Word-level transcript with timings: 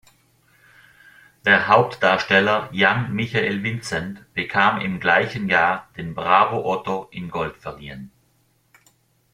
Der 1.45 1.67
Hauptdarsteller 1.67 2.69
Jan-Michael 2.71 3.61
Vincent 3.61 4.25
bekam 4.33 4.81
im 4.81 4.99
gleichen 4.99 5.47
Jahr 5.47 5.89
den 5.95 6.15
Bravo 6.15 6.65
Otto 6.65 7.07
in 7.11 7.29
Gold 7.29 7.55
verliehen. 7.57 8.11